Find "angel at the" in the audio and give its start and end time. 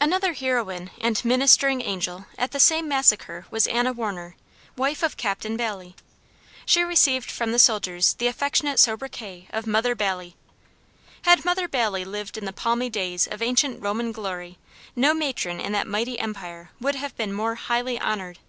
1.82-2.58